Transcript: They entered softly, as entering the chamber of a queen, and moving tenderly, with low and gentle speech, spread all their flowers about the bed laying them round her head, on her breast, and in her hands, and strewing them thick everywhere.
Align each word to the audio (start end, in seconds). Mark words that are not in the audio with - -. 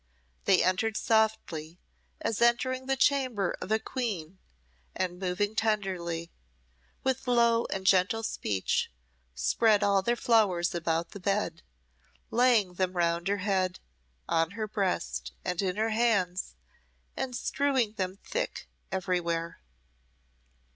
They 0.45 0.63
entered 0.63 0.97
softly, 0.97 1.77
as 2.21 2.41
entering 2.41 2.87
the 2.87 2.95
chamber 2.97 3.55
of 3.61 3.71
a 3.71 3.77
queen, 3.77 4.39
and 4.95 5.19
moving 5.19 5.53
tenderly, 5.53 6.31
with 7.03 7.27
low 7.27 7.65
and 7.69 7.85
gentle 7.85 8.23
speech, 8.23 8.91
spread 9.35 9.83
all 9.83 10.01
their 10.01 10.15
flowers 10.15 10.73
about 10.73 11.11
the 11.11 11.19
bed 11.19 11.61
laying 12.31 12.73
them 12.73 12.93
round 12.97 13.27
her 13.27 13.37
head, 13.45 13.79
on 14.27 14.51
her 14.57 14.67
breast, 14.67 15.33
and 15.45 15.61
in 15.61 15.75
her 15.75 15.89
hands, 15.91 16.55
and 17.15 17.35
strewing 17.35 17.93
them 17.93 18.17
thick 18.23 18.67
everywhere. 18.91 19.61